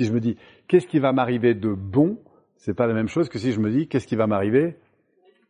Si 0.00 0.06
je 0.06 0.14
me 0.14 0.20
dis 0.20 0.38
qu'est-ce 0.66 0.86
qui 0.86 0.98
va 0.98 1.12
m'arriver 1.12 1.52
de 1.52 1.74
bon, 1.74 2.16
c'est 2.56 2.72
pas 2.72 2.86
la 2.86 2.94
même 2.94 3.08
chose 3.08 3.28
que 3.28 3.38
si 3.38 3.52
je 3.52 3.60
me 3.60 3.70
dis 3.70 3.86
qu'est-ce 3.86 4.06
qui 4.06 4.16
va 4.16 4.26
m'arriver 4.26 4.78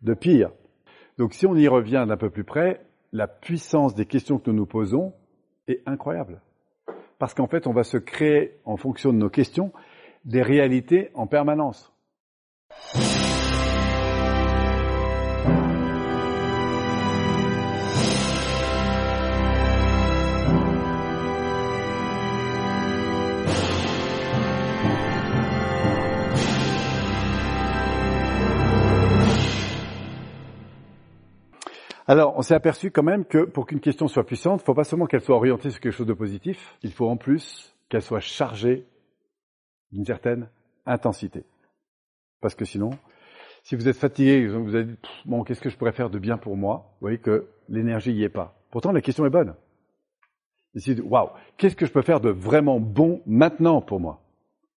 de 0.03 0.13
pire. 0.13 0.51
Donc 1.19 1.35
si 1.35 1.47
on 1.47 1.55
y 1.55 1.69
revient 1.69 2.05
d'un 2.09 2.17
peu 2.17 2.31
plus 2.31 2.43
près, 2.43 2.85
la 3.13 3.29
puissance 3.29 3.95
des 3.95 4.07
questions 4.07 4.41
que 4.41 4.51
nous 4.51 4.57
nous 4.57 4.67
posons 4.67 5.13
est 5.69 5.83
incroyable. 5.87 6.43
Parce 7.21 7.33
qu'en 7.33 7.47
fait, 7.47 7.69
on 7.69 7.73
va 7.73 7.85
se 7.85 7.97
créer, 7.97 8.59
en 8.65 8.77
fonction 8.77 9.13
de 9.13 9.19
nos 9.19 9.31
questions, 9.31 9.71
des 10.25 10.43
réalités 10.43 11.11
en 11.15 11.29
permanence. 11.29 11.93
Alors, 32.11 32.37
on 32.37 32.43
s'est 32.43 32.57
aperçu 32.57 32.91
quand 32.91 33.05
même 33.05 33.25
que 33.25 33.45
pour 33.45 33.67
qu'une 33.67 33.79
question 33.79 34.09
soit 34.09 34.27
puissante, 34.27 34.63
il 34.63 34.63
ne 34.63 34.67
faut 34.67 34.75
pas 34.75 34.83
seulement 34.83 35.07
qu'elle 35.07 35.21
soit 35.21 35.37
orientée 35.37 35.71
sur 35.71 35.79
quelque 35.79 35.93
chose 35.93 36.09
de 36.09 36.13
positif, 36.13 36.77
il 36.83 36.91
faut 36.91 37.09
en 37.09 37.17
plus 37.17 37.73
qu'elle 37.89 38.03
soit 38.03 38.19
chargée 38.19 38.85
d'une 39.93 40.05
certaine 40.05 40.49
intensité. 40.87 41.45
Parce 42.41 42.57
que 42.57 42.65
sinon, 42.65 42.91
si 43.63 43.77
vous 43.77 43.89
êêtes 43.89 43.97
fatigué, 43.97 44.49
vous 44.49 44.75
avez 44.75 44.87
dit, 44.87 44.97
bon, 45.25 45.45
qu'est-ce 45.45 45.61
que 45.61 45.71
je 45.71 45.77
pourrais 45.77 45.93
faire 45.93 46.11
de 46.11 46.19
bien 46.19 46.37
pour 46.37 46.57
moi? 46.57 46.89
Vous 46.95 47.03
voyez 47.03 47.19
que 47.19 47.47
l'énergie 47.69 48.13
n'y 48.13 48.25
est 48.25 48.29
pas. 48.29 48.61
Pourtant, 48.73 48.91
la 48.91 49.03
question 49.03 49.25
est 49.25 49.31
bonne. 49.31 49.55
Ici, 50.75 51.01
waouh, 51.01 51.29
qu'est-ce 51.59 51.77
que 51.77 51.87
je 51.87 51.93
peux 51.93 52.03
faire 52.03 52.21
de 52.21 52.31
vraiment 52.31 52.81
bon 52.81 53.23
maintenant 53.25 53.81
pour 53.81 54.01
moi? 54.01 54.21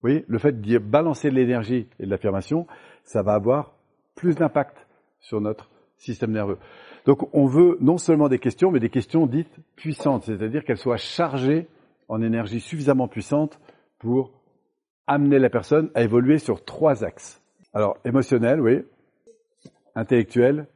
Vous 0.03 0.09
voyez, 0.09 0.23
le 0.27 0.38
fait 0.38 0.61
de 0.61 0.77
balancer 0.77 1.31
de 1.31 1.35
l'énergie 1.35 1.88
et 1.99 2.05
de 2.05 2.11
l'affirmation, 2.11 2.67
ça 3.03 3.23
va 3.23 3.33
avoir 3.33 3.73
plus 4.13 4.36
d'impact 4.36 4.86
sur 5.19 5.41
notre 5.41 5.71
système 5.97 6.31
nerveux. 6.31 6.59
Donc 7.05 7.27
on 7.33 7.45
veut 7.45 7.77
non 7.81 7.97
seulement 7.97 8.29
des 8.29 8.39
questions, 8.39 8.71
mais 8.71 8.79
des 8.79 8.89
questions 8.89 9.25
dites 9.27 9.55
puissantes, 9.75 10.23
c'est-à-dire 10.23 10.63
qu'elles 10.63 10.77
soient 10.77 10.97
chargées 10.97 11.67
en 12.07 12.21
énergie 12.21 12.59
suffisamment 12.59 13.07
puissante 13.07 13.59
pour 13.99 14.31
amener 15.07 15.39
la 15.39 15.49
personne 15.49 15.89
à 15.95 16.03
évoluer 16.03 16.37
sur 16.37 16.63
trois 16.63 17.03
axes. 17.03 17.41
Alors 17.73 17.97
émotionnel, 18.05 18.61
oui, 18.61 18.83
intellectuel 19.95 20.67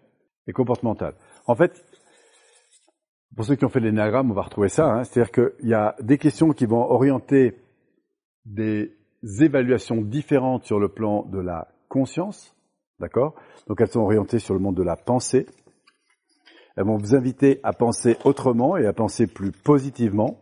et 0.48 0.53
comportemental. 0.53 1.14
En 1.45 1.55
fait, 1.55 1.83
pour 3.36 3.45
ceux 3.45 3.55
qui 3.55 3.66
ont 3.66 3.70
fait 3.70 3.80
l'énagramme, 3.80 4.31
on 4.31 4.33
va 4.33 4.42
retrouver 4.42 4.70
ça, 4.70 4.88
hein, 4.88 5.03
c'est-à-dire 5.03 5.31
qu'il 5.31 5.70
y 5.70 5.73
a 5.73 5.95
des 6.02 6.17
questions 6.17 6.50
qui 6.50 6.66
vont 6.66 6.89
orienter 6.89 7.61
des 8.45 8.92
évaluations 9.42 10.02
différentes 10.02 10.64
sur 10.64 10.80
le 10.80 10.89
plan 10.89 11.23
de 11.23 11.39
la 11.39 11.67
conscience, 11.88 12.55
d'accord? 13.00 13.36
Donc 13.67 13.80
elles 13.81 13.89
sont 13.89 14.02
orientées 14.02 14.39
sur 14.39 14.53
le 14.53 14.59
monde 14.59 14.75
de 14.75 14.83
la 14.83 14.95
pensée, 14.95 15.45
elles 16.78 16.86
vont 16.86 16.97
vous 16.97 17.16
inviter 17.16 17.59
à 17.64 17.73
penser 17.73 18.17
autrement 18.23 18.78
et 18.78 18.86
à 18.86 18.94
penser 18.94 19.25
plus 19.25 19.52
positivement. 19.52 20.39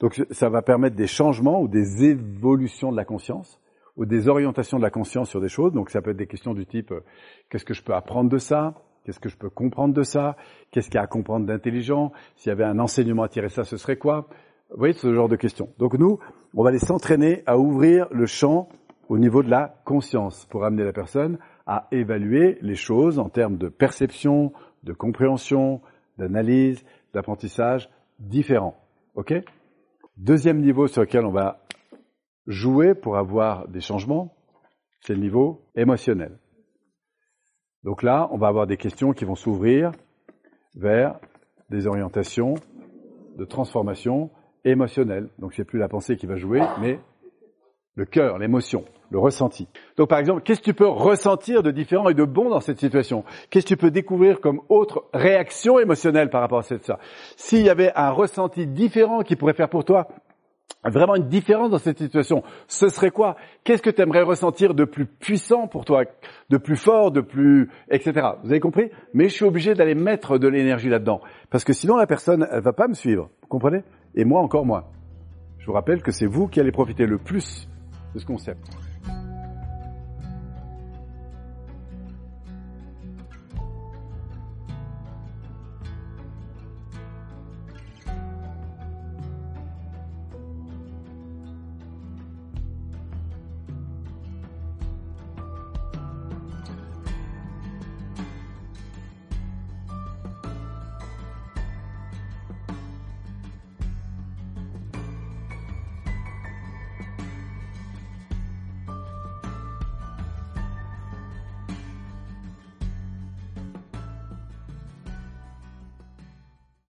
Donc 0.00 0.24
ça 0.30 0.48
va 0.48 0.62
permettre 0.62 0.96
des 0.96 1.06
changements 1.06 1.60
ou 1.60 1.68
des 1.68 2.04
évolutions 2.04 2.90
de 2.90 2.96
la 2.96 3.04
conscience 3.04 3.60
ou 3.96 4.06
des 4.06 4.28
orientations 4.28 4.78
de 4.78 4.82
la 4.82 4.90
conscience 4.90 5.28
sur 5.28 5.40
des 5.40 5.48
choses. 5.48 5.72
Donc 5.72 5.90
ça 5.90 6.00
peut 6.00 6.10
être 6.10 6.16
des 6.16 6.26
questions 6.26 6.54
du 6.54 6.66
type 6.66 6.90
euh, 6.90 7.00
qu'est-ce 7.48 7.64
que 7.64 7.74
je 7.74 7.82
peux 7.82 7.94
apprendre 7.94 8.30
de 8.30 8.38
ça? 8.38 8.74
Qu'est-ce 9.04 9.20
que 9.20 9.28
je 9.28 9.36
peux 9.36 9.50
comprendre 9.50 9.92
de 9.92 10.02
ça? 10.02 10.36
Qu'est-ce 10.70 10.88
qu'il 10.88 10.96
y 10.96 10.98
a 10.98 11.02
à 11.02 11.06
comprendre 11.06 11.46
d'intelligent? 11.46 12.12
S'il 12.36 12.48
y 12.48 12.52
avait 12.52 12.64
un 12.64 12.78
enseignement 12.78 13.22
à 13.22 13.28
tirer 13.28 13.50
ça, 13.50 13.62
ce 13.62 13.76
serait 13.76 13.96
quoi? 13.96 14.26
Vous 14.70 14.78
voyez 14.78 14.94
ce 14.94 15.12
genre 15.12 15.28
de 15.28 15.36
questions. 15.36 15.68
Donc 15.78 15.98
nous, 15.98 16.18
on 16.54 16.64
va 16.64 16.70
les 16.70 16.78
s'entraîner 16.78 17.42
à 17.46 17.58
ouvrir 17.58 18.08
le 18.10 18.24
champ 18.24 18.68
au 19.10 19.18
niveau 19.18 19.42
de 19.42 19.50
la 19.50 19.74
conscience 19.84 20.46
pour 20.46 20.64
amener 20.64 20.82
la 20.82 20.94
personne 20.94 21.38
à 21.66 21.88
évaluer 21.92 22.58
les 22.62 22.74
choses 22.74 23.18
en 23.18 23.28
termes 23.28 23.56
de 23.56 23.68
perception, 23.68 24.52
de 24.84 24.92
compréhension, 24.92 25.80
d'analyse, 26.18 26.84
d'apprentissage 27.12 27.90
différents. 28.18 28.76
OK? 29.14 29.34
Deuxième 30.16 30.60
niveau 30.60 30.86
sur 30.86 31.02
lequel 31.02 31.24
on 31.24 31.32
va 31.32 31.64
jouer 32.46 32.94
pour 32.94 33.16
avoir 33.16 33.66
des 33.68 33.80
changements, 33.80 34.34
c'est 35.00 35.14
le 35.14 35.20
niveau 35.20 35.62
émotionnel. 35.74 36.38
Donc 37.82 38.02
là, 38.02 38.28
on 38.30 38.38
va 38.38 38.48
avoir 38.48 38.66
des 38.66 38.76
questions 38.76 39.12
qui 39.12 39.24
vont 39.24 39.34
s'ouvrir 39.34 39.92
vers 40.74 41.18
des 41.70 41.86
orientations 41.86 42.54
de 43.36 43.44
transformation 43.44 44.30
émotionnelle. 44.64 45.28
Donc 45.38 45.54
c'est 45.54 45.64
plus 45.64 45.78
la 45.78 45.88
pensée 45.88 46.16
qui 46.16 46.26
va 46.26 46.36
jouer, 46.36 46.62
mais 46.80 46.98
le 47.94 48.04
cœur, 48.04 48.38
l'émotion, 48.38 48.84
le 49.14 49.20
ressenti. 49.20 49.68
Donc 49.96 50.08
par 50.08 50.18
exemple, 50.18 50.42
qu'est-ce 50.42 50.58
que 50.58 50.64
tu 50.64 50.74
peux 50.74 50.88
ressentir 50.88 51.62
de 51.62 51.70
différent 51.70 52.08
et 52.08 52.14
de 52.14 52.24
bon 52.24 52.50
dans 52.50 52.60
cette 52.60 52.80
situation? 52.80 53.24
Qu'est-ce 53.48 53.64
que 53.64 53.68
tu 53.68 53.76
peux 53.76 53.92
découvrir 53.92 54.40
comme 54.40 54.60
autre 54.68 55.04
réaction 55.14 55.78
émotionnelle 55.78 56.30
par 56.30 56.40
rapport 56.40 56.58
à 56.58 56.62
cette 56.62 56.84
ça? 56.84 56.98
S'il 57.36 57.62
y 57.62 57.70
avait 57.70 57.92
un 57.94 58.10
ressenti 58.10 58.66
différent 58.66 59.22
qui 59.22 59.36
pourrait 59.36 59.54
faire 59.54 59.68
pour 59.68 59.84
toi 59.84 60.08
vraiment 60.84 61.14
une 61.14 61.28
différence 61.28 61.70
dans 61.70 61.78
cette 61.78 61.98
situation, 61.98 62.42
ce 62.66 62.88
serait 62.88 63.12
quoi? 63.12 63.36
Qu'est-ce 63.62 63.82
que 63.82 63.90
tu 63.90 64.02
aimerais 64.02 64.22
ressentir 64.22 64.74
de 64.74 64.84
plus 64.84 65.06
puissant 65.06 65.68
pour 65.68 65.84
toi, 65.84 66.02
de 66.50 66.56
plus 66.56 66.76
fort, 66.76 67.12
de 67.12 67.20
plus 67.20 67.70
etc. 67.88 68.26
Vous 68.42 68.50
avez 68.50 68.60
compris? 68.60 68.90
Mais 69.12 69.28
je 69.28 69.34
suis 69.34 69.44
obligé 69.44 69.74
d'aller 69.74 69.94
mettre 69.94 70.38
de 70.38 70.48
l'énergie 70.48 70.88
là-dedans 70.88 71.20
parce 71.50 71.62
que 71.62 71.72
sinon 71.72 71.96
la 71.96 72.08
personne 72.08 72.48
elle 72.50 72.62
va 72.62 72.72
pas 72.72 72.88
me 72.88 72.94
suivre. 72.94 73.30
Vous 73.42 73.48
comprenez? 73.48 73.84
Et 74.16 74.24
moi 74.24 74.40
encore 74.40 74.66
moins. 74.66 74.84
Je 75.60 75.66
vous 75.66 75.72
rappelle 75.72 76.02
que 76.02 76.10
c'est 76.10 76.26
vous 76.26 76.48
qui 76.48 76.58
allez 76.58 76.72
profiter 76.72 77.06
le 77.06 77.18
plus 77.18 77.68
de 78.12 78.18
ce 78.18 78.26
concept. 78.26 78.60